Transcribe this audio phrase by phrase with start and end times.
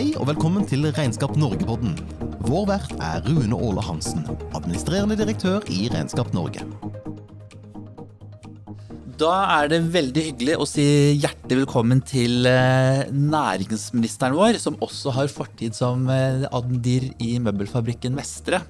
[0.00, 1.90] Hei og velkommen til Regnskap Norge-podden.
[2.48, 4.22] Vår vert er Rune Åle Hansen,
[4.56, 6.64] administrerende direktør i Regnskap Norge.
[9.20, 10.82] Da er det veldig hyggelig å si
[11.20, 18.16] hjertelig velkommen til eh, næringsministeren vår, som også har fortid som eh, admdir i møbelfabrikken
[18.16, 18.62] Vestre.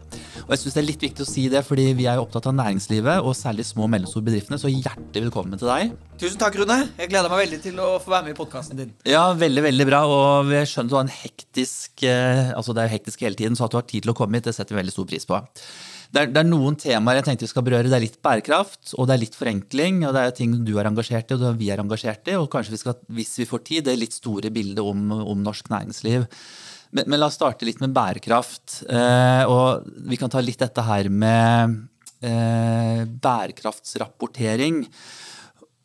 [0.43, 2.49] Og jeg synes Det er litt viktig å si det, fordi vi er jo opptatt
[2.51, 5.95] av næringslivet, og særlig små og mellomstore bedriftene, så hjertelig velkommen til deg.
[6.19, 6.81] Tusen takk, Rune.
[6.99, 8.91] Jeg gleder meg veldig til å få være med i podkasten din.
[9.07, 10.03] Ja, veldig, veldig bra.
[10.11, 13.55] Og vi skjønner du har en hektisk eh, Altså, det er jo hektisk hele tiden,
[13.55, 15.31] så at du har tid til å komme hit, det setter vi veldig stor pris
[15.31, 15.45] på.
[16.11, 17.87] Det er, det er, noen temaer jeg tenkte vi skal berøre.
[17.87, 20.03] Det er litt bærekraft, og det er litt forenkling.
[20.09, 22.35] og Det er ting du er engasjert i, og vi er engasjert i.
[22.41, 25.71] Og kanskje vi skal, hvis vi får tid, det litt store bildet om, om norsk
[25.71, 26.27] næringsliv.
[26.91, 28.81] Men, men, la oss starte litt med bærekraft.
[28.91, 31.79] Eh, og vi kan ta litt dette her med
[32.27, 34.83] eh, bærekraftsrapportering.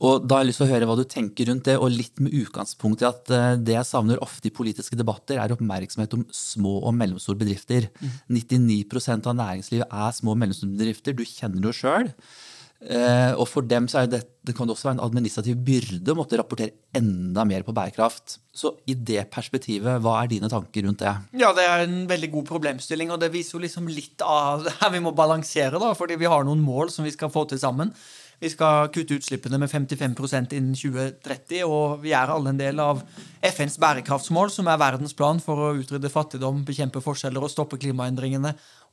[0.04, 2.20] Og da har jeg lyst til å høre hva du tenker rundt det, og litt
[2.20, 6.26] med utgangspunkt i at eh, det jeg savner ofte i politiske debatter, er oppmerksomhet om
[6.35, 7.87] små og mellomstore bedrifter.
[8.02, 8.41] Mm.
[8.41, 11.15] 99% av næringslivet er små og mellomstore bedrifter.
[11.15, 12.12] Du kjenner det jo sjøl.
[12.85, 16.18] Eh, og for dem så det, det kan det også være en administrativ byrde å
[16.20, 18.35] måtte rapportere enda mer på bærekraft.
[18.54, 21.15] Så i det perspektivet, hva er dine tanker rundt det?
[21.40, 24.76] Ja, Det er en veldig god problemstilling, og det viser jo liksom litt av det
[24.82, 27.63] her vi må balansere, da, fordi vi har noen mål som vi skal få til
[27.63, 27.96] sammen.
[28.46, 32.99] Vi skal kutte utslippene med 55% innen 2030, og vi er alle en del av
[33.41, 38.52] FNs bærekraftsmål, som er verdens plan for å utrydde fattigdom, bekjempe forskjeller og stoppe klimaendringene.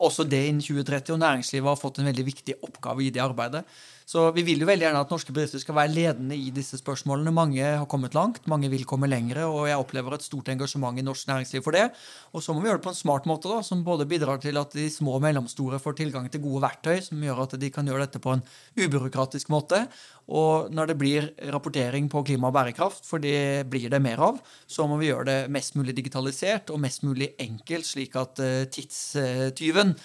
[0.09, 3.67] Også det innen 2030, og næringslivet har fått en veldig viktig oppgave i det arbeidet.
[4.08, 7.34] Så vi vil jo veldig gjerne at norske bedrifter skal være ledende i disse spørsmålene.
[7.34, 11.05] Mange har kommet langt, mange vil komme lengre, og jeg opplever et stort engasjement i
[11.06, 11.89] norsk næringsliv for det.
[12.33, 14.59] Og så må vi gjøre det på en smart måte, da, som både bidrar til
[14.61, 17.89] at de små og mellomstore får tilgang til gode verktøy, som gjør at de kan
[17.89, 18.44] gjøre dette på en
[18.78, 19.84] ubyråkratisk måte.
[20.33, 24.39] Og når det blir rapportering på klima og bærekraft, for det blir det mer av,
[24.70, 28.66] så må vi gjøre det mest mulig digitalisert og mest mulig enkelt, slik at eh,
[28.70, 29.97] tidstyven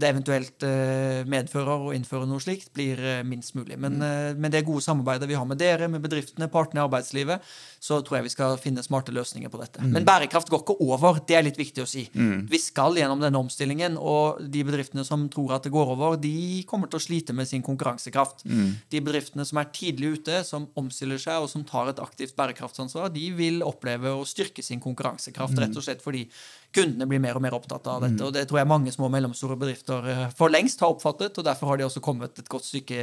[0.00, 3.76] det eventuelt eh, medfører å innføre noe slikt, blir eh, minst mulig.
[3.80, 4.40] Men mm.
[4.40, 7.44] med det gode samarbeidet vi har med dere, med bedriftene, partene i arbeidslivet,
[7.80, 9.82] så tror jeg vi skal finne smarte løsninger på dette.
[9.84, 9.92] Mm.
[9.98, 11.20] Men bærekraft går ikke over.
[11.28, 12.06] Det er litt viktig å si.
[12.14, 12.46] Mm.
[12.50, 16.62] Vi skal gjennom denne omstillingen, og de bedriftene som tror at det går over, de
[16.70, 18.46] kommer til å slite med sin konkurransekraft.
[18.48, 18.72] Mm.
[18.92, 23.12] De bedriftene som er tidlig ute, som omstiller seg, og som tar et aktivt bærekraftsansvar,
[23.12, 26.26] de vil oppleve å styrke sin konkurransekraft, rett og slett fordi
[26.74, 28.18] kundene blir mer og mer opptatt av dette.
[28.18, 28.26] Mm.
[28.26, 31.46] Og det tror jeg mange små og mellomstore bedrifter eh, for lengst har oppfattet, og
[31.46, 33.00] derfor har de også kommet et godt stykke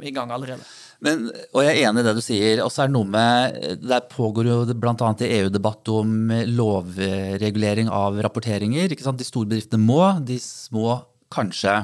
[0.00, 0.64] i gang allerede.
[1.04, 2.64] Men, og jeg er enig i det du sier.
[2.64, 5.12] Og så er det noe med Der pågår jo bl.a.
[5.20, 8.92] i EU-debatt om lovregulering av rapporteringer.
[8.92, 9.20] ikke sant?
[9.20, 11.00] De store bedriftene må, de små
[11.32, 11.76] kanskje.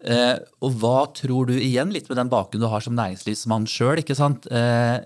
[0.00, 4.00] Eh, og hva tror du igjen, litt med den bakgrunnen du har som næringslivsmann sjøl,
[4.00, 4.98] eh,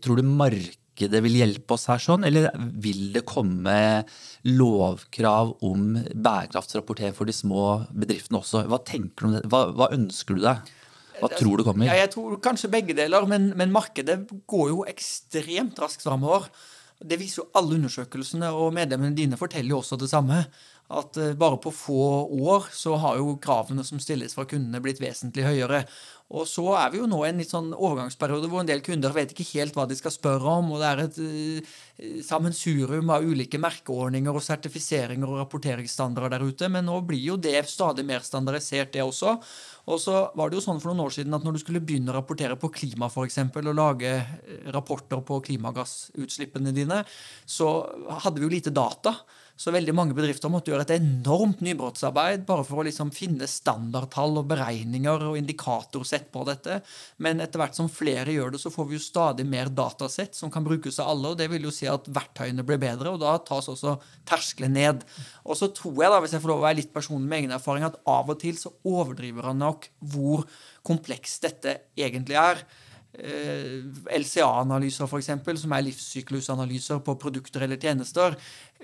[0.00, 4.04] tror du markedet markedet vil hjelpe oss her sånn, eller vil det komme
[4.44, 8.64] lovkrav om bærekraftsrapportering for de små bedriftene også?
[8.66, 9.42] Hva tenker du om det?
[9.46, 10.72] Hva, hva ønsker du deg?
[11.20, 11.86] Hva tror du kommer?
[11.86, 16.48] Ja, jeg tror kanskje begge deler, men, men markedet går jo ekstremt raskt framover.
[16.96, 20.46] Det viser jo alle undersøkelsene, og medlemmene dine forteller jo også det samme.
[20.86, 22.02] At eh, bare på få
[22.46, 25.82] år så har jo kravene som stilles fra kundene, blitt vesentlig høyere.
[26.34, 29.12] Og så er vi jo nå i en litt sånn overgangsperiode hvor en del kunder
[29.14, 31.76] vet ikke helt hva de skal spørre om, og det er et uh,
[32.26, 36.70] sammensurium av ulike merkeordninger og sertifiseringer og rapporteringsstandarder der ute.
[36.72, 39.36] Men nå blir jo det stadig mer standardisert, det også.
[39.86, 42.10] Og så var det jo sånn for noen år siden at når du skulle begynne
[42.10, 47.04] å rapportere på klima, f.eks., og lage eh, rapporter på klimagassutslippene dine,
[47.46, 47.70] så
[48.24, 49.14] hadde vi jo lite data.
[49.56, 54.36] Så veldig mange bedrifter måtte gjøre et enormt nybrottsarbeid bare for å liksom finne standardtall
[54.42, 56.82] og beregninger og indikatorsett på dette.
[57.24, 60.52] Men etter hvert som flere gjør det, så får vi jo stadig mer datasett som
[60.52, 61.32] kan brukes av alle.
[61.32, 63.96] og Det vil jo si at verktøyene blir bedre, og da tas også
[64.28, 65.06] terskelen ned.
[65.48, 67.56] Og så tror jeg, da, hvis jeg får lov å være litt personlig med egen
[67.56, 70.44] erfaring, at av og til så overdriver han nok hvor
[70.84, 72.60] komplekst dette egentlig er.
[73.18, 73.80] Eh,
[74.18, 75.30] LCA-analyser, f.eks.,
[75.62, 78.36] som er livssyklusanalyser på produkter eller tjenester,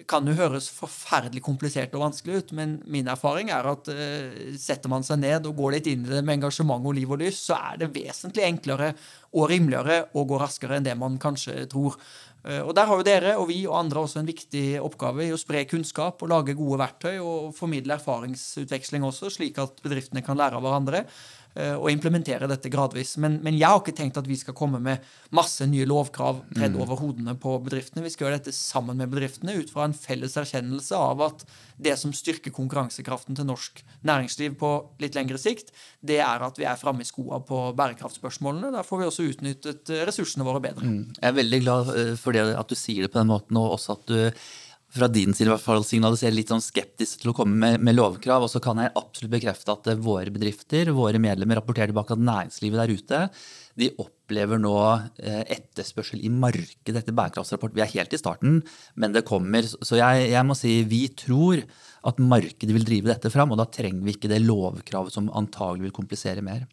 [0.09, 4.89] kan jo høres forferdelig komplisert og vanskelig ut, men min erfaring er at uh, setter
[4.89, 7.45] man seg ned og går litt inn i det med engasjement og liv og lyst,
[7.51, 8.95] så er det vesentlig enklere
[9.37, 11.99] og rimeligere og går raskere enn det man kanskje tror.
[12.41, 15.35] Uh, og Der har jo dere og vi og andre også en viktig oppgave i
[15.37, 20.41] å spre kunnskap og lage gode verktøy og formidle erfaringsutveksling også, slik at bedriftene kan
[20.41, 21.05] lære av hverandre.
[21.53, 23.19] Eh, og implementere dette gradvis.
[23.21, 25.05] Men, men, jeg har ikke tenkt at vi skal komme med
[25.37, 26.81] masse nye lovkrav tredd mm.
[26.81, 28.05] over hodene på bedriftene.
[28.07, 31.45] Vi skal gjøre dette sammen med bedriftene ut fra en felles erkjennelse av at
[31.83, 34.73] det som styrker konkurransekraften til norsk næringsliv på
[35.03, 38.73] litt lengre sikt, det er at vi er framme i skoa på bærekraftspørsmålene.
[38.73, 40.89] Da får vi også utnyttet ressursene våre bedre.
[40.89, 41.05] Mm.
[41.19, 43.77] Jeg er veldig glad eh, for det at du sier det på den måten, og
[43.77, 44.17] også at du
[44.93, 47.97] fra din side i hvert fall signalisere litt sånn skeptisk til å komme med, med,
[47.97, 48.45] lovkrav.
[48.45, 52.83] Og så kan jeg absolutt bekrefte at våre bedrifter, våre medlemmer, rapporterer tilbake at næringslivet
[52.83, 53.23] der ute
[53.81, 54.75] de opplever nå
[55.23, 57.73] eh, etterspørsel i markedet etter bærekraftsrapport.
[57.77, 58.61] Vi er helt i starten,
[59.01, 59.65] men det kommer.
[59.65, 61.65] Så jeg, jeg, må si vi tror
[62.09, 65.87] at markedet vil drive dette fram, og da trenger vi ikke det lovkravet som antagelig
[65.87, 66.65] vil komplisere mer.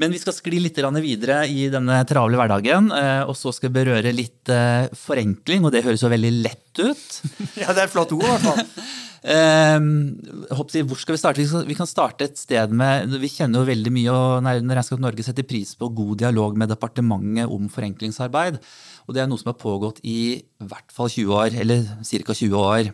[0.00, 3.80] Men vi skal skli litt videre i denne travle hverdagen, eh, og så skal vi
[3.80, 7.06] berøre litt eh, forenkling, og det høres jo veldig lett ut.
[7.60, 8.66] Ja, det er et flott ord, i hvert fall.
[9.20, 10.16] Um,
[10.48, 11.44] hvor skal Vi starte?
[11.68, 15.44] Vi kan starte et sted med Vi kjenner jo veldig mye, og Regnskap Norge setter
[15.44, 18.56] pris på god dialog med departementet om forenklingsarbeid.
[19.04, 22.32] Og det er noe som har pågått i hvert fall 20 år, eller ca.
[22.32, 22.90] 20 år.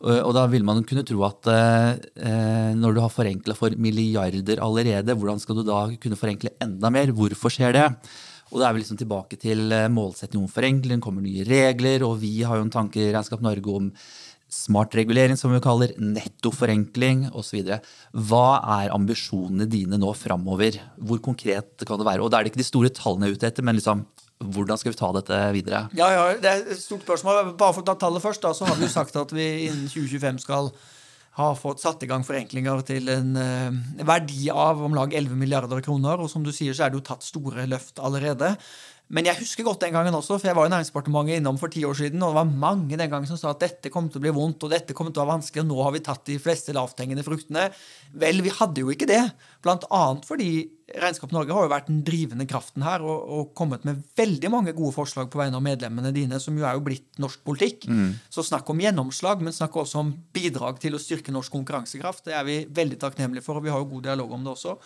[0.00, 5.12] Og da vil man kunne tro at eh, når du har forenkla for milliarder allerede,
[5.12, 7.12] hvordan skal du da kunne forenkle enda mer?
[7.12, 7.86] Hvorfor skjer det?
[8.50, 12.40] Og da er vi liksom tilbake til målsettingen om forenkling, kommer nye regler, og vi
[12.42, 13.92] har jo en tanke i Regnskap Norge om
[14.50, 17.70] smart regulering, som vi kaller, nettoforenkling osv.
[18.12, 18.46] Hva
[18.80, 20.80] er ambisjonene dine nå framover?
[20.98, 22.24] Hvor konkret kan det være?
[22.24, 24.04] Og da er det ikke de store tallene jeg er ute etter, men liksom,
[24.40, 25.82] hvordan skal vi ta dette videre?
[25.96, 27.52] Ja, ja, Det er et stort spørsmål.
[27.60, 29.90] Bare for å ta tallet først, da, så har vi jo sagt at vi innen
[29.90, 30.70] 2025 skal
[31.38, 33.76] ha fått satt i gang forenklinger til en uh,
[34.06, 36.20] verdi av om lag 11 milliarder kroner.
[36.20, 38.54] Og som du sier, så er det jo tatt store løft allerede.
[39.10, 41.82] Men jeg husker godt den gangen også, for jeg var i Næringsdepartementet innom for ti
[41.86, 44.22] år siden, og det var mange den gangen som sa at dette kom til å
[44.22, 46.36] bli vondt, og dette kom til å være vanskelig, og nå har vi tatt de
[46.38, 47.64] fleste lavthengende fruktene.
[48.22, 49.24] Vel, vi hadde jo ikke det.
[49.66, 50.52] Annet fordi
[50.90, 54.72] Regnskap Norge har jo vært den drivende kraften her og, og, kommet med veldig mange
[54.74, 57.86] gode forslag på vegne av medlemmene dine, som jo er jo blitt norsk politikk.
[57.86, 58.16] Mm.
[58.32, 62.24] Så snakk om gjennomslag, men snakk også om bidrag til å styrke norsk konkurransekraft.
[62.26, 64.76] Det er vi veldig takknemlige for, og vi har jo god dialog om det også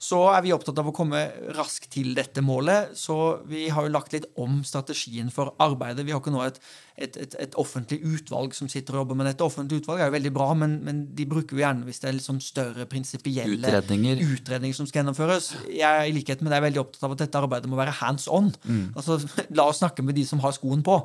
[0.00, 1.18] så er vi opptatt av å komme
[1.58, 2.94] raskt til dette målet.
[2.96, 3.14] Så
[3.50, 6.06] vi har jo lagt litt om strategien for arbeidet.
[6.08, 6.56] Vi har ikke nå et,
[6.96, 9.44] et, et, et offentlig utvalg som sitter og jobber med dette.
[9.44, 12.16] Offentlig utvalg er jo veldig bra, men, men de bruker vi gjerne hvis det er
[12.16, 14.19] liksom større prinsipielle utredninger.
[14.24, 14.76] Utredninger.
[14.76, 15.50] som skal gjennomføres.
[15.72, 18.28] Jeg i likhet med deg er veldig opptatt av at dette arbeidet må være hands
[18.28, 18.52] on.
[18.64, 18.92] Mm.
[18.96, 19.20] Altså,
[19.56, 21.00] La oss snakke med de som har skoen på.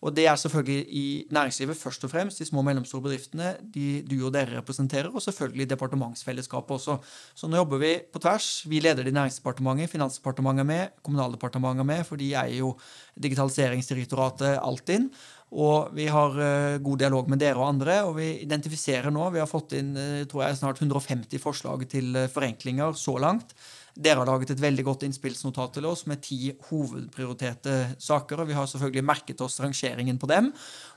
[0.00, 4.00] Og det er selvfølgelig i næringslivet først og fremst, de små og mellomstore bedriftene de
[4.08, 6.96] du og dere representerer, og selvfølgelig departementsfellesskapet også.
[7.36, 8.64] Så nå jobber vi på tvers.
[8.68, 12.72] Vi leder det i Næringsdepartementet, Finansdepartementet er med, Kommunaldepartementet er med, for de eier jo
[13.20, 15.10] Digitaliseringsdirektoratet Altinn.
[15.50, 19.40] Og vi har uh, god dialog med dere og andre, og vi identifiserer nå Vi
[19.42, 23.56] har fått inn uh, tror jeg, snart 150 forslag til uh, forenklinger så langt.
[23.94, 28.40] Dere har laget et veldig godt innspillsnotat til oss med ti hovedprioriterte saker.
[28.42, 30.52] og Vi har selvfølgelig merket oss rangeringen på dem.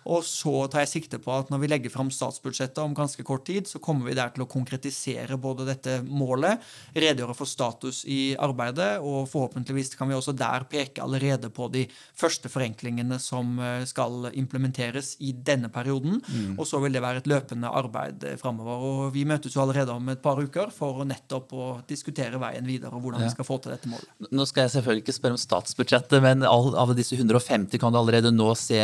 [0.10, 3.46] Og så tar jeg sikte på at når vi legger fram statsbudsjettet om ganske kort
[3.48, 6.60] tid, så kommer vi der til å konkretisere både dette målet,
[6.96, 11.86] redegjøre for status i arbeidet, og forhåpentligvis kan vi også der peke allerede på de
[12.20, 16.20] første forenklingene som eh, skal implementeres i denne perioden.
[16.20, 16.58] Mm.
[16.58, 18.84] Og så vil det være et løpende arbeid eh, framover.
[18.90, 22.83] Og vi møtes jo allerede om et par uker for nettopp å diskutere veien videre
[22.90, 23.30] og hvordan ja.
[23.30, 24.30] vi skal få til dette målet.
[24.34, 28.34] Nå skal jeg selvfølgelig ikke spørre om statsbudsjettet, men av disse 150 kan du allerede
[28.34, 28.82] nå se,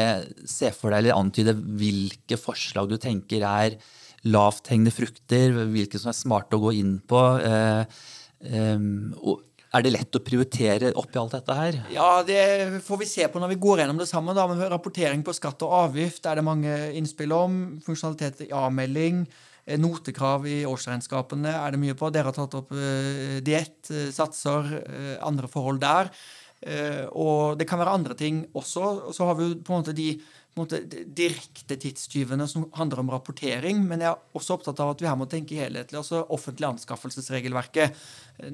[0.47, 3.77] se for deg eller antyde hvilke forslag du tenker er
[4.27, 7.21] lavthengende frukter, hvilke som er smarte å gå inn på.
[7.43, 8.01] Eh,
[8.49, 8.89] eh,
[9.69, 11.75] er det lett å prioritere oppi alt dette her?
[11.93, 14.33] Ja, det får vi se på når vi går gjennom det sammen.
[14.37, 14.47] Da.
[14.49, 17.59] Men rapportering på skatt og avgift er det mange innspill om.
[17.85, 19.21] Funksjonalitet i avmelding.
[19.27, 19.45] Eh,
[19.77, 22.09] notekrav i årsregnskapene er det mye på.
[22.09, 26.13] Dere har tatt opp uh, diett, satser, uh, andre forhold der.
[27.15, 28.81] Og det kan være andre ting også.
[29.07, 30.09] Og så har vi på en måte de
[30.59, 30.79] måte,
[31.15, 33.81] direkte tidstyvene som handler om rapportering.
[33.87, 35.99] Men jeg er også opptatt av at vi her må tenke helhetlig.
[35.99, 38.01] altså Offentlig anskaffelsesregelverket.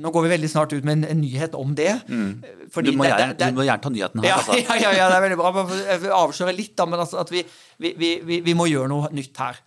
[0.01, 1.91] Nå går vi veldig snart ut med en, en nyhet om det.
[2.09, 2.43] Mm.
[2.43, 4.29] Du, må gjerne, det, det, du, må gjerne, ta nyheten her.
[4.31, 4.59] Ja, altså.
[4.65, 5.65] ja, ja, ja, det er veldig bra.
[5.81, 7.45] Jeg vil avsløre litt, da, men altså at vi,
[7.81, 9.61] vi, vi, vi må gjøre noe nytt her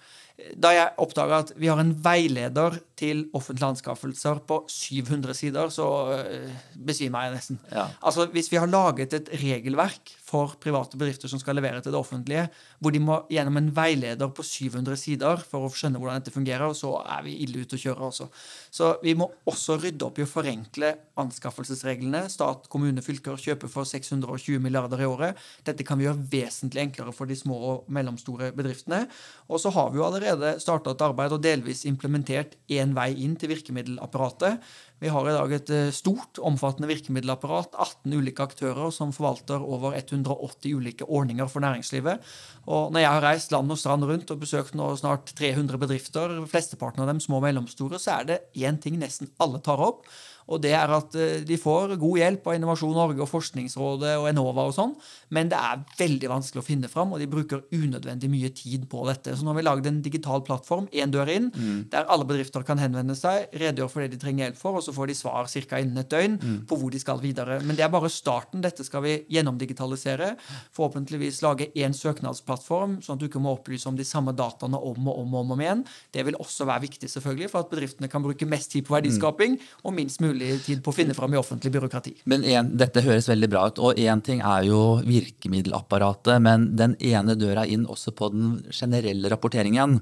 [0.54, 5.88] da jeg oppdaga at vi har en veileder til offentlige anskaffelser på 700 sider, så
[6.14, 7.60] uh, besvimer jeg nesten.
[7.72, 7.88] Ja.
[8.02, 12.00] Altså, Hvis vi har laget et regelverk for private bedrifter som skal levere til det
[12.00, 12.46] offentlige,
[12.78, 16.66] hvor de må gjennom en veileder på 700 sider for å skjønne hvordan dette fungerer,
[16.68, 18.08] og så er vi ille ute å kjøre.
[18.08, 18.28] Også.
[18.74, 22.26] Så vi må også rydde opp i å forenkle anskaffelsesreglene.
[22.32, 25.40] Stat, kommune, fylker kjøper for 620 milliarder i året.
[25.66, 29.04] Dette kan vi gjøre vesentlig enklere for de små og mellomstore bedriftene.
[29.48, 33.36] Og så har vi jo allerede starta et arbeid og delvis implementert én vei inn
[33.38, 34.62] til virkemiddelapparatet.
[34.98, 37.76] Vi har i dag et eh, stort, omfattende virkemiddelapparat.
[37.78, 42.24] 18 ulike aktører som forvalter over 180 ulike ordninger for næringslivet.
[42.66, 46.34] Og når jeg har reist land og strand rundt og besøkt nå snart 300 bedrifter,
[46.50, 50.02] flesteparten av dem små og mellomstore, så er det én ting nesten alle tar opp.
[50.48, 54.28] Og det er at eh, de får god hjelp av Innovasjon Norge og Forskningsrådet og
[54.30, 54.94] Enova og sånn,
[55.34, 59.04] men det er veldig vanskelig å finne fram, og de bruker unødvendig mye tid på
[59.08, 59.34] dette.
[59.36, 61.82] Så nå har vi lagd en digital plattform, én dør inn, mm.
[61.92, 64.94] der alle bedrifter kan henvende seg, redegjøre for det de trenger hjelp for, og så
[64.96, 65.82] får de svar ca.
[65.82, 66.56] innen et døgn mm.
[66.70, 67.60] på hvor de skal videre.
[67.64, 68.62] Men det er bare starten.
[68.64, 70.32] Dette skal vi gjennomdigitalisere.
[70.76, 75.12] Forhåpentligvis lage én søknadsplattform, sånn at du ikke må opplyse om de samme dataene om
[75.12, 75.84] og om og om igjen.
[76.14, 79.58] Det vil også være viktig selvfølgelig for at bedriftene kan bruke mest tid på verdiskaping
[79.84, 82.14] og minst mulig tid på å finne fram i offentlig byråkrati.
[82.30, 83.80] Men en, Dette høres veldig bra ut.
[83.82, 89.30] og Én ting er jo virkemiddelapparatet, men den ene døra inn også på den generelle
[89.32, 90.00] rapporteringen.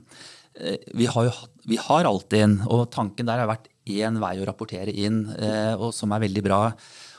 [0.60, 1.34] Eh, vi har jo
[1.66, 5.92] vi har Altinn, og tanken der har vært én vei å rapportere inn, eh, og
[5.94, 6.60] som er veldig bra.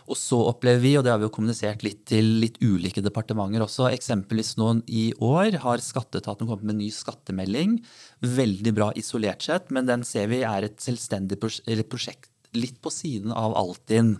[0.07, 3.65] Og så opplever vi, og det har vi jo kommunisert litt til litt ulike departementer
[3.65, 7.75] også, eksempelvis noen i år har skatteetaten kommet med en ny skattemelding.
[8.23, 13.33] Veldig bra isolert sett, men den ser vi er et selvstendig prosjekt litt på siden
[13.35, 14.15] av Altinn.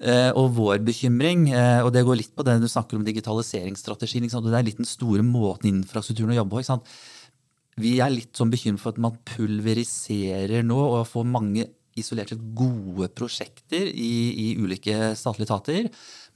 [0.00, 4.24] Eh, og vår bekymring, eh, og det går litt på det du snakker om digitaliseringsstrategien,
[4.24, 6.80] det er litt den store måten infrastrukturen å jobbe på.
[7.80, 11.68] Vi er litt sånn bekymret for at man pulveriserer nå og får mange
[12.00, 15.88] isolert sett gode prosjekter i, i, ulike statlige etater,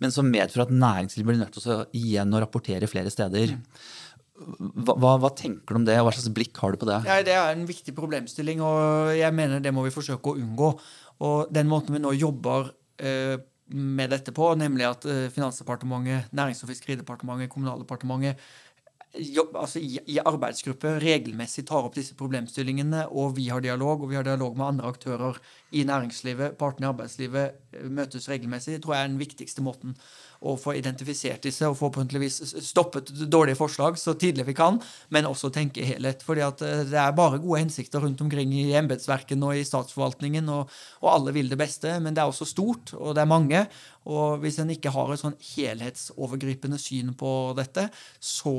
[0.03, 3.55] men som medfører at næringslivet blir nødt til å igjen å rapportere flere steder.
[4.35, 6.99] Hva, hva, hva, tenker du om det, og hva slags blikk har du på det?
[7.07, 10.73] Ja, det er en viktig problemstilling, og jeg mener det må vi forsøke å unngå.
[11.25, 13.39] Og den måten vi nå jobber eh,
[13.75, 18.41] med dette på, nemlig at eh, Finansdepartementet, Nærings- og fiskeridepartementet, Kommunaldepartementet
[19.15, 24.19] jobb, altså i, arbeidsgruppe regelmessig tar opp disse problemstillingene, og vi har dialog, og vi
[24.19, 25.39] har dialog med andre aktører
[25.75, 29.95] i næringslivet, partene i arbeidslivet eh, møtes regelmessig, tror jeg er den viktigste måten
[30.45, 32.37] å få identifisert disse og forhåpentligvis
[32.67, 34.81] stoppet dårlige forslag så tidlig vi kan,
[35.15, 36.23] men også tenke helhet.
[36.23, 40.49] fordi at eh, det er bare gode hensikter rundt omkring i embetsverkene og i statsforvaltningen,
[40.53, 40.71] og,
[41.01, 43.65] og, alle vil det beste, men det er også stort, og det er mange.
[44.05, 47.87] Og hvis en ikke har et sånn helhetsovergripende syn på dette,
[48.21, 48.53] så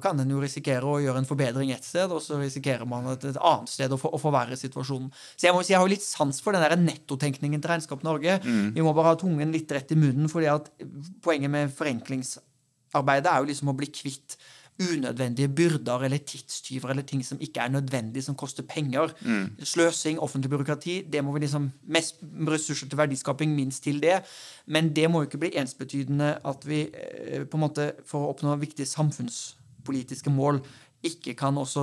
[0.00, 3.26] kan en jo risikere å gjøre en forbedring ett sted, og så risikerer man et,
[3.28, 5.10] et annet sted å, for, å forverre situasjonen.
[5.36, 8.38] Så jeg må si jeg har litt sans for den der nettotenkningen til Regnskap Norge.
[8.40, 8.72] Mm.
[8.78, 10.72] Vi må bare ha tungen litt rett i munnen, fordi at
[11.22, 14.38] poenget med forenklingsarbeidet er jo liksom å bli kvitt
[14.78, 19.10] unødvendige byrder eller tidstyver eller ting som ikke er nødvendig, som koster penger.
[19.26, 19.50] Mm.
[19.62, 24.20] Sløsing, offentlig byråkrati, det må vi liksom mest ressurser til verdiskaping, minst til det.
[24.66, 28.34] Men det må jo ikke bli ensbetydende at vi eh, på en måte for å
[28.34, 30.62] oppnå viktige samfunnspolitiske mål
[31.02, 31.82] ikke kan også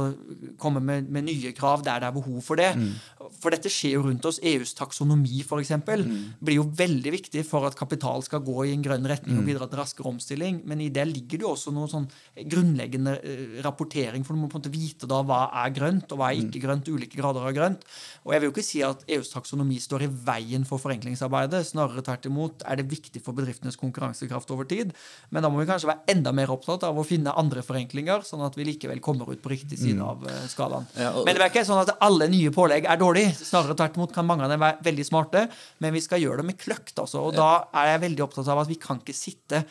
[0.60, 2.74] komme med, med, nye krav der det er behov for det.
[2.75, 2.89] Mm.
[3.46, 4.40] For dette skjer jo rundt oss.
[4.42, 6.22] EUs taksonomi for eksempel, mm.
[6.42, 9.50] blir jo veldig viktig for at kapital skal gå i en grønn retning og mm.
[9.52, 10.64] bidra til raskere omstilling.
[10.66, 12.08] Men i det ligger det jo også noe sånn
[12.50, 16.22] grunnleggende uh, rapportering, for du må på en måte vite da hva er grønt, og
[16.22, 16.66] hva er ikke mm.
[16.66, 17.86] grønt, ulike grader av grønt.
[18.25, 21.62] Og jeg vil jo ikke si at EUs taksonomi står i veien for forenklingsarbeidet.
[21.70, 24.96] Snarere tvert imot er det viktig for bedriftenes konkurransekraft over tid.
[25.30, 28.44] Men da må vi kanskje være enda mer opptatt av å finne andre forenklinger, sånn
[28.48, 30.08] at vi likevel kommer ut på riktig side mm.
[30.10, 30.90] av uh, skalaen.
[30.98, 33.35] Ja, og, men det er ikke sånn at alle nye pålegg er dårlige.
[33.36, 35.46] Snarere tvert imot kan mange av dem være veldig smarte,
[35.84, 36.96] men vi skal gjøre det med kløkt.
[37.01, 39.65] Altså, og da er jeg veldig opptatt av at vi kan ikke sitte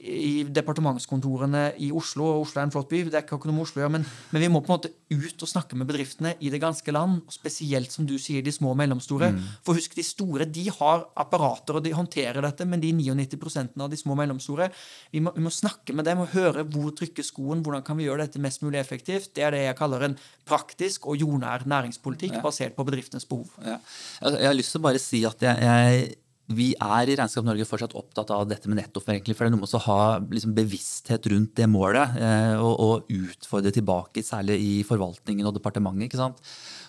[0.00, 2.24] i departementskontorene i Oslo.
[2.24, 4.06] og Oslo er en flott by, det er ikke noe med Oslo å gjøre, men,
[4.32, 7.20] men, vi må på en måte ut og snakke med bedriftene i det ganske land.
[7.32, 9.32] Spesielt som du sier, de små og mellomstore.
[9.34, 9.42] Mm.
[9.66, 13.92] For husk, de store de har apparater og de håndterer dette, men de 99% av
[13.92, 14.70] de små og mellomstore
[15.12, 18.08] vi må, vi må, snakke med dem og høre hvor trykker skoen, hvordan kan vi
[18.08, 19.34] gjøre dette mest mulig effektivt.
[19.36, 20.16] Det er det jeg kaller en
[20.48, 22.42] praktisk og jordnær næringspolitikk ja.
[22.44, 23.52] basert på bedriftenes behov.
[23.60, 23.76] Ja.
[24.22, 26.21] Altså, jeg har lyst til å bare si at jeg, jeg
[26.56, 29.36] vi er i Regnskap Norge fortsatt opptatt av dette med nettoforenkling.
[29.36, 33.12] For det er noe med å ha liksom, bevissthet rundt det målet eh, og, og,
[33.12, 36.08] utfordre tilbake, særlig i forvaltningen og departementet.
[36.08, 36.40] ikke sant?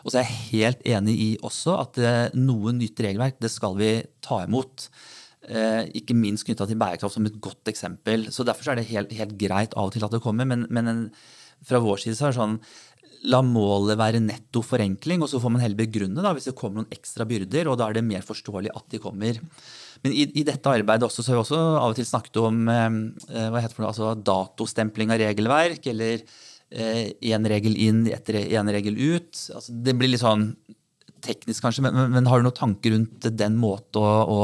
[0.03, 3.77] Og så er jeg helt enig i også at eh, noe nytt regelverk det skal
[3.79, 3.91] vi
[4.23, 4.87] ta imot.
[5.43, 8.29] Eh, ikke minst knytta til bærekraft som et godt eksempel.
[8.31, 10.47] Så Derfor er det helt, helt greit av og til at det kommer.
[10.47, 11.05] Men, men en,
[11.63, 12.59] fra vår side så er det sånn
[13.31, 16.81] la målet være netto forenkling, og så får man heller begrunne da, hvis det kommer
[16.81, 19.39] noen ekstra byrder, og da er det mer forståelig at de kommer.
[20.03, 22.63] Men i, i dette arbeidet også, så har vi også av og til snakket om
[22.71, 22.97] eh,
[23.39, 26.25] eh altså datostempling av regelverk, eller
[26.73, 29.31] én eh, regel inn etter én regel ut.
[29.53, 30.51] Altså, det blir litt sånn
[31.23, 34.39] teknisk, kanskje, men, men, har du noen tanker rundt den måten å, å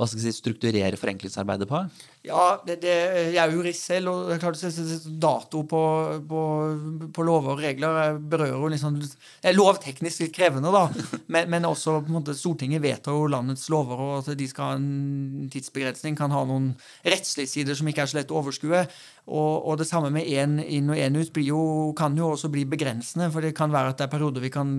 [0.00, 1.82] hva skal jeg si, strukturere forenklingsarbeidet på?
[2.24, 2.94] Ja, det, det,
[3.34, 5.82] jeg er jurist selv, og det er klart at dato på,
[6.28, 6.40] på,
[7.16, 8.98] på lover og regler berører jo liksom
[9.44, 10.86] er Lovteknisk litt krevende, da,
[11.32, 14.72] men, men også på en måte Stortinget vedtar jo landets lover, og at de skal
[14.72, 16.72] ha en tidsbegrensning, kan ha noen
[17.04, 18.84] rettslige sider som ikke er så lett å overskue.
[19.30, 21.60] Og, og det samme med én inn og én ut jo,
[21.96, 23.28] kan jo også bli begrensende.
[23.30, 24.72] For det kan være at det er perioder vi kan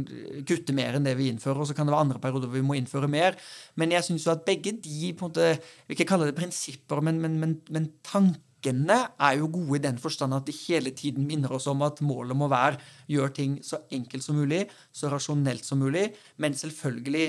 [0.48, 2.76] kutte mer enn det vi innfører, og så kan det være andre perioder vi må
[2.76, 3.38] innføre mer.
[3.80, 5.52] Men jeg syns jo at begge de på en måte,
[5.88, 9.98] Vi ikke kalle det prinsipper, men, men, men, men tankene er jo gode i den
[10.02, 13.82] forstand at de hele tiden minner oss om at målet må være gjøre ting så
[13.92, 17.28] enkelt som mulig, så rasjonelt som mulig, men selvfølgelig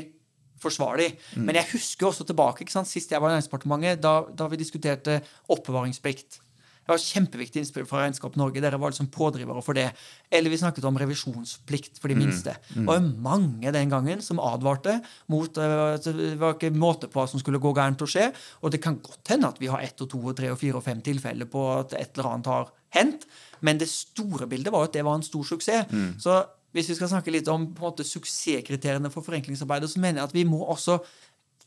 [0.62, 1.10] forsvarlig.
[1.34, 1.48] Mm.
[1.48, 4.60] Men jeg husker også tilbake ikke sant, sist jeg var i Næringsdepartementet, da, da vi
[4.60, 5.18] diskuterte
[5.50, 6.38] oppbevaringsplikt.
[6.82, 8.60] Det var kjempeviktig innspill fra Regnskap Norge.
[8.62, 9.86] Dere var liksom pådrivere for det.
[10.34, 12.22] Eller vi snakket om revisjonsplikt for de mm.
[12.24, 12.56] minste.
[12.72, 12.80] Mm.
[12.82, 12.88] Mm.
[12.90, 14.96] Og mange den gangen som advarte
[15.30, 18.32] mot uh, Det var ikke måte på hva som skulle gå gærent å skje.
[18.62, 20.80] Og det kan godt hende at vi har ett og to og tre og fire
[20.80, 23.28] og fem tilfeller på at et eller annet har hendt.
[23.62, 25.86] Men det store bildet var at det var en stor suksess.
[25.94, 26.16] Mm.
[26.22, 26.40] Så
[26.74, 30.30] hvis vi skal snakke litt om på en måte, suksesskriteriene for forenklingsarbeidet, så mener jeg
[30.30, 30.98] at vi må også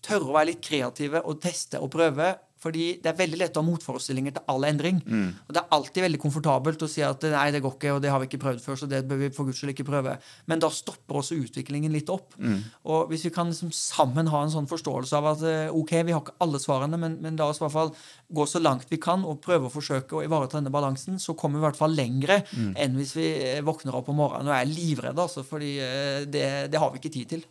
[0.05, 2.33] tørre å være litt kreative og teste og prøve
[2.65, 5.01] fordi det er veldig lett å ha motforestillinger til all endring.
[5.05, 5.27] Mm.
[5.45, 8.13] Og det er alltid veldig komfortabelt å si at nei, det går ikke, og det
[8.13, 10.15] har vi ikke prøvd før, så det bør vi for guds skyld ikke prøve.
[10.49, 12.33] Men da stopper også utviklingen litt opp.
[12.41, 12.57] Mm.
[12.89, 16.15] Og hvis vi kan liksom sammen ha en sånn forståelse av at eh, ok, vi
[16.15, 17.93] har ikke alle svarene, men, men la oss i hvert fall
[18.35, 21.59] gå så langt vi kan og prøve å forsøke å ivareta denne balansen, så kommer
[21.59, 22.71] vi i hvert fall lengre mm.
[22.81, 26.47] enn hvis vi eh, våkner opp om morgenen og er livredde, altså, fordi eh, det,
[26.73, 27.45] det har vi ikke tid til.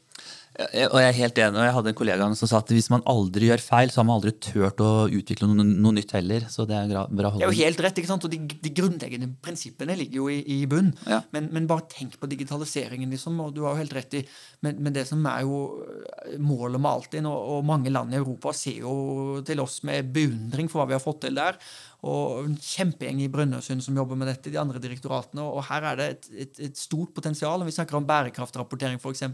[0.55, 3.03] Og jeg er helt enig, og jeg hadde en kollega som sa at hvis man
[3.11, 6.47] aldri gjør feil, så har man aldri turt å utvikle noe, noe nytt heller.
[6.51, 7.43] Så det er bra holdning.
[7.43, 8.27] Det er jo helt rett, ikke sant?
[8.29, 10.93] og de, de grunnleggende prinsippene ligger jo i, i bunn.
[11.11, 11.25] Ja.
[11.35, 14.23] Men, men, bare tenk på digitaliseringen, liksom, og du har jo helt rett i
[14.63, 18.21] Men, men det som er jo eh, målet med Altinn, og, og mange land i
[18.21, 21.59] Europa ser jo til oss med beundring for hva vi har fått til der
[22.05, 25.45] og en kjempegjeng i Brønnøysund som jobber med dette, de andre direktoratene.
[25.45, 27.65] Og her er det et, et, et stort potensial.
[27.65, 29.25] Vi snakker om bærekraftrapportering, f.eks.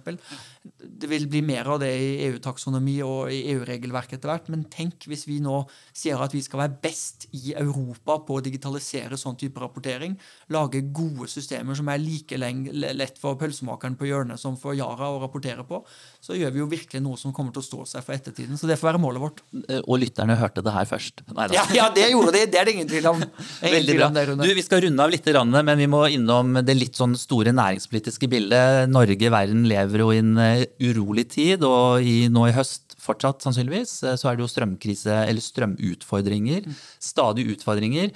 [0.79, 4.51] Det vil bli mer av det i EU-taksonomi og i EU-regelverk etter hvert.
[4.55, 8.45] Men tenk hvis vi nå sier at vi skal være best i Europa på å
[8.45, 10.15] digitalisere sånn type rapportering.
[10.55, 15.19] Lage gode systemer som er like lett for pølsemakeren på hjørnet som for Yara å
[15.25, 15.83] rapportere på.
[16.23, 18.61] Så gjør vi jo virkelig noe som kommer til å stå seg for ettertiden.
[18.61, 19.43] Så det får være målet vårt.
[19.83, 21.25] Og lytterne hørte det her først.
[21.51, 22.47] Ja, ja, det gjorde de.
[22.51, 23.25] Det er det ingen tvil om.
[23.77, 24.11] Veldig bra.
[24.13, 28.31] Du, Vi skal runde av litt, men vi må innom det litt sånn store næringspolitiske
[28.31, 28.91] bildet.
[28.93, 33.43] Norge, verden lever jo i en eh, urolig tid, og i, nå i høst fortsatt
[33.45, 36.69] sannsynligvis, eh, så er det jo strømkrise eller strømutfordringer.
[37.03, 38.15] Stadig utfordringer.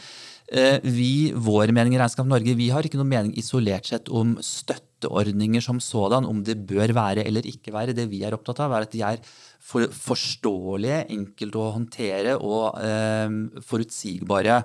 [0.52, 4.36] Eh, vi, vår mening i Regnskap Norge, vi har ikke noe mening isolert sett om
[4.44, 7.96] støtteordninger som sådan, om det bør være eller ikke være.
[7.96, 9.22] Det vi er opptatt av, er at de er
[9.64, 14.58] for, forståelige, enkelt å håndtere og eh, forutsigbare.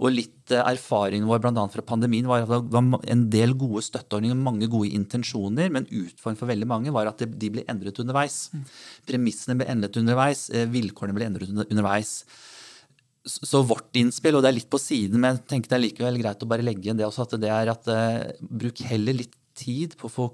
[0.00, 1.66] Og litt eh, erfaringen vår bl.a.
[1.72, 6.40] fra pandemien var at det var en del gode støtteordninger, mange gode intensjoner, men utfordringen
[6.40, 8.46] for veldig mange var at de ble endret underveis.
[8.54, 8.64] Mm.
[9.12, 12.22] Premissene ble endret underveis, eh, vilkårene ble endret underveis.
[13.26, 16.20] Så vårt innspill, og det er litt på siden, men jeg tenker det er likevel
[16.22, 19.34] greit å bare legge inn det også, at det er at uh, bruk heller litt
[19.58, 20.28] tid på å få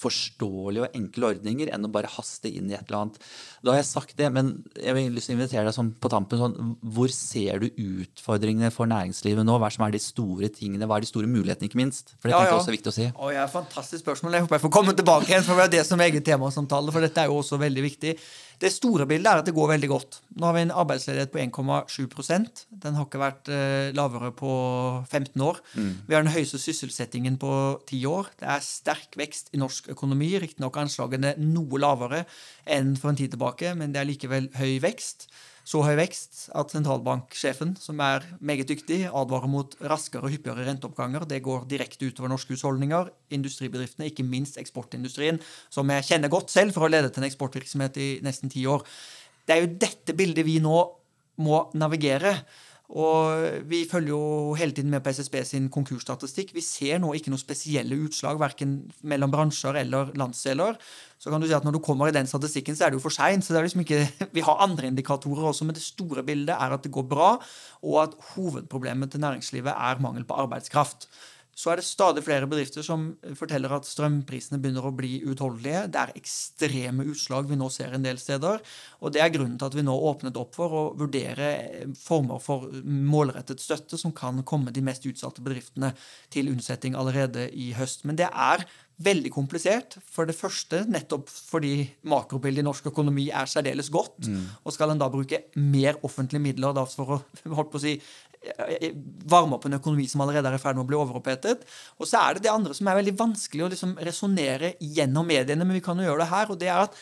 [0.00, 3.18] forståelige og enkle ordninger enn å bare haste inn i et eller annet.
[3.60, 6.10] Da har jeg sagt det, men jeg vil lyst til å invitere deg sånn på
[6.12, 6.40] tampen.
[6.40, 9.58] Sånn, hvor ser du utfordringene for næringslivet nå?
[9.60, 10.88] Hva er som er de store tingene?
[10.88, 12.14] Hva er de store mulighetene, ikke minst?
[12.18, 12.54] For det ja, ja.
[12.54, 13.08] er også viktig å si.
[13.10, 14.38] Å, ja, fantastisk spørsmål.
[14.38, 16.94] Jeg håper jeg får komme tilbake igjen, for det er det som er eget temasamtale,
[16.94, 18.16] for dette er jo også veldig viktig.
[18.60, 20.18] Det store bildet er at det går veldig godt.
[20.36, 24.52] Nå har vi en arbeidsledighet på 1,7% Den har ikke vært eh, lavere på
[25.08, 25.62] 15 år.
[25.74, 25.92] Mm.
[26.08, 27.52] Vi har den høyeste sysselsettingen på
[27.88, 28.28] 10 år.
[28.40, 30.34] Det er sterk vekst i norsk økonomi.
[30.42, 32.26] Riktignok anslagene noe lavere
[32.68, 35.30] enn for en tid tilbake, men det er likevel høy vekst
[35.70, 41.28] så høy vekst at sentralbanksjefen, som er meget dyktig, advarer mot raskere og hyppigere renteoppganger.
[41.30, 45.38] Det går direkte utover norske husholdninger, industribedriftene, ikke minst eksportindustrien,
[45.70, 48.82] som jeg kjenner godt selv for å lede til en eksportvirksomhet i nesten ti år.
[49.46, 50.80] Det er jo dette bildet vi nå
[51.40, 52.34] må navigere.
[52.90, 56.50] Og vi følger jo hele tiden med på SSB sin konkursstatistikk.
[56.56, 60.74] Vi ser nå ikke noe spesielle utslag verken mellom bransjer eller landsdeler.
[61.20, 63.04] Så kan du si at når du kommer i den statistikken, så er det jo
[63.04, 63.46] for seint.
[63.46, 63.84] Så liksom
[64.36, 67.36] vi har andre indikatorer også, men det store bildet er at det går bra,
[67.82, 71.06] og at hovedproblemet til næringslivet er mangel på arbeidskraft.
[71.60, 75.82] Så er det stadig flere bedrifter som forteller at strømprisene begynner å bli uutholdelige.
[75.92, 78.62] Det er ekstreme utslag vi nå ser en del steder.
[79.04, 81.50] Og det er grunnen til at vi nå åpnet opp for å vurdere
[82.00, 85.92] former for målrettet støtte som kan komme de mest utsatte bedriftene
[86.32, 88.06] til unnsetning allerede i høst.
[88.08, 88.64] Men det er
[89.00, 89.96] veldig komplisert.
[90.12, 91.74] For det første nettopp fordi
[92.08, 94.28] makrobildet i norsk økonomi er særdeles godt.
[94.28, 94.48] Mm.
[94.64, 97.20] Og skal en da bruke mer offentlige midler for å,
[97.56, 97.96] holdt på å si,
[99.30, 101.64] varme opp en økonomi som allerede er i ferd med å bli overopphetet.
[102.00, 105.66] Og så er det det andre som er veldig vanskelig å liksom resonnere gjennom mediene,
[105.66, 106.50] men vi kan jo gjøre det her.
[106.50, 106.96] og det er at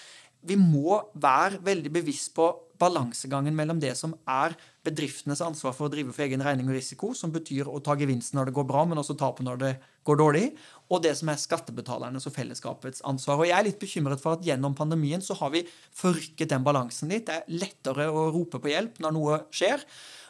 [0.48, 2.46] vi må være veldig bevisst på
[2.79, 4.55] balansegangen mellom det som er
[4.87, 8.38] bedriftenes ansvar for å drive for egen regning og risiko, som betyr å ta gevinsten
[8.38, 9.72] når det går bra, men også tape når det
[10.07, 10.44] går dårlig,
[10.88, 13.42] og det som er skattebetalernes og fellesskapets ansvar.
[13.42, 15.66] Og Jeg er litt bekymret for at gjennom pandemien så har vi
[15.98, 17.27] forrykket den balansen litt.
[17.27, 19.83] Det er lettere å rope på hjelp når noe skjer.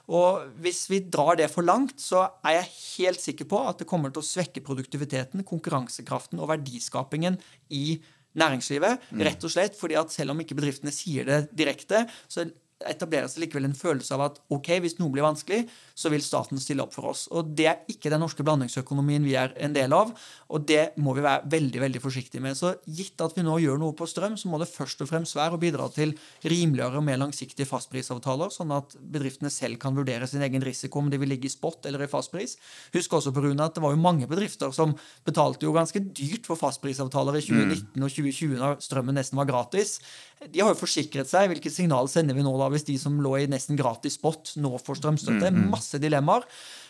[0.09, 3.89] Og hvis vi drar det for langt, så er jeg helt sikker på at det
[3.89, 7.37] kommer til å svekke produktiviteten, konkurransekraften og verdiskapingen
[7.77, 7.99] i
[8.39, 9.05] næringslivet.
[9.13, 9.25] Mm.
[9.29, 12.47] Rett og slett fordi at selv om ikke bedriftene sier det direkte, så
[12.87, 15.65] etableres det likevel en følelse av at ok, hvis noe blir vanskelig,
[15.99, 17.27] så vil staten stille opp for oss.
[17.35, 20.13] Og Det er ikke den norske blandingsøkonomien vi er en del av,
[20.49, 22.55] og det må vi være veldig veldig forsiktige med.
[22.59, 25.35] Så Gitt at vi nå gjør noe på strøm, så må det først og fremst
[25.35, 26.15] være å bidra til
[26.47, 31.11] rimeligere og mer langsiktige fastprisavtaler, sånn at bedriftene selv kan vurdere sin egen risiko om
[31.11, 32.57] de vil ligge i spot eller i fastpris.
[32.95, 34.95] Husk også på Rune, at det var jo mange bedrifter som
[35.27, 38.07] betalte jo ganske dyrt for fastprisavtaler i 2019 mm.
[38.07, 39.99] og 2020 når strømmen nesten var gratis.
[40.47, 41.49] De har jo forsikret seg.
[41.51, 44.77] Hvilket signal sender vi nå da hvis de som lå i nesten gratis spot, nå
[44.83, 45.51] får strømstøtte?
[45.51, 45.73] Mm, mm.
[45.73, 46.47] Masse dilemmaer.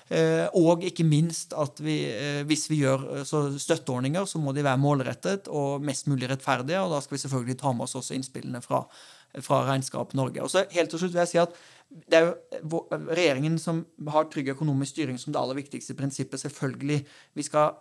[0.08, 4.64] Eh, og ikke minst at vi, eh, hvis vi gjør eh, støtteordninger, så må de
[4.64, 6.80] være målrettet og mest mulig rettferdige.
[6.80, 8.84] Og da skal vi selvfølgelig ta med oss også innspillene fra,
[9.44, 10.44] fra Regnskap Norge.
[10.44, 11.56] Og så helt til slutt vil jeg si at
[11.88, 13.80] det er jo regjeringen som
[14.12, 16.40] har trygg økonomisk styring som det aller viktigste prinsippet.
[16.42, 16.98] Selvfølgelig.
[17.36, 17.78] Vi skal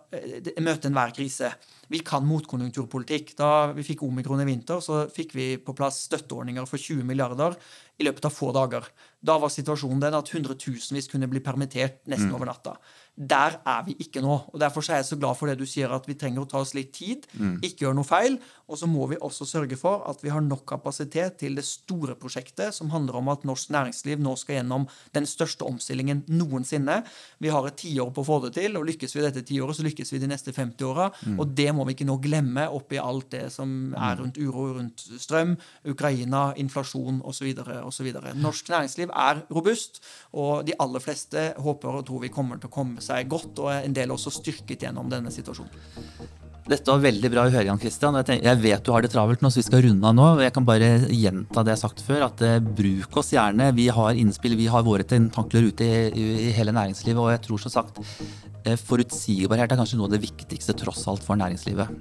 [0.64, 1.50] møte enhver krise.
[1.92, 3.34] Vi kan motkonjunkturpolitikk.
[3.36, 7.58] Da vi fikk omikron i vinter, så fikk vi på plass støtteordninger for 20 milliarder
[7.98, 8.86] i løpet av få dager.
[9.20, 12.36] Da var situasjonen den at hundretusenvis kunne bli permittert nesten mm.
[12.38, 12.76] over natta.
[13.18, 14.34] Der er vi ikke nå.
[14.52, 16.62] og Derfor er jeg så glad for det du sier, at vi trenger å ta
[16.62, 17.56] oss litt tid, mm.
[17.66, 18.38] ikke gjøre noe feil.
[18.70, 22.14] Og så må vi også sørge for at vi har nok kapasitet til det store
[22.20, 27.02] prosjektet, som handler om at norsk næringsliv nå skal gjennom den største omstillingen noensinne.
[27.38, 29.86] Vi har et tiår på å få det til, og lykkes vi dette tiåret, så
[29.86, 31.10] lykkes vi de neste 50 åra.
[31.26, 31.38] Mm.
[31.38, 34.22] Og det må vi ikke nå glemme oppi alt det som er mm.
[34.22, 35.56] rundt uro rundt strøm,
[35.88, 37.48] Ukraina, inflasjon osv
[37.84, 38.10] osv.
[38.38, 42.74] Norsk næringsliv er robust, og de aller fleste håper og tror vi kommer til å
[42.74, 46.37] komme seg godt, og en del også styrket gjennom denne situasjonen.
[46.68, 48.16] Dette var veldig bra å høre, Jan Christian.
[48.28, 50.26] Jeg vet du har det travelt nå, så vi skal runde av nå.
[50.44, 53.70] Jeg kan bare gjenta det jeg har sagt før, at uh, bruk oss gjerne.
[53.78, 57.22] Vi har innspill, vi har våre tentakler ute i, i, i, hele næringslivet.
[57.24, 61.24] Og jeg tror som sagt uh, forutsigbarhet er kanskje noe av det viktigste tross alt
[61.24, 61.96] for næringslivet.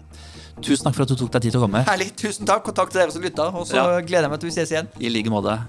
[0.60, 1.88] Tusen takk for at du tok deg tid til å komme.
[1.88, 2.12] Herlig.
[2.19, 3.51] Tusen takk, og takk til dere som lytta.
[3.56, 3.99] Og så ja.
[4.01, 4.95] gleder jeg meg til vi ses igjen.
[4.99, 5.62] I like måte.